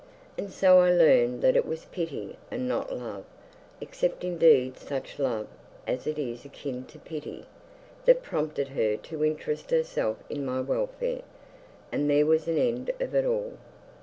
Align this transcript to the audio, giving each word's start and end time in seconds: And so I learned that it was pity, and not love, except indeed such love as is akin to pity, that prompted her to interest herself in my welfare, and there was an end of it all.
And 0.35 0.51
so 0.51 0.79
I 0.79 0.89
learned 0.89 1.43
that 1.43 1.55
it 1.55 1.63
was 1.63 1.85
pity, 1.91 2.35
and 2.49 2.67
not 2.67 2.91
love, 2.91 3.23
except 3.79 4.23
indeed 4.23 4.75
such 4.79 5.19
love 5.19 5.45
as 5.85 6.07
is 6.07 6.43
akin 6.43 6.85
to 6.85 6.97
pity, 6.97 7.45
that 8.05 8.23
prompted 8.23 8.69
her 8.69 8.97
to 8.97 9.23
interest 9.23 9.69
herself 9.69 10.17
in 10.27 10.43
my 10.43 10.59
welfare, 10.59 11.21
and 11.91 12.09
there 12.09 12.25
was 12.25 12.47
an 12.47 12.57
end 12.57 12.89
of 12.99 13.13
it 13.13 13.25
all. 13.25 13.59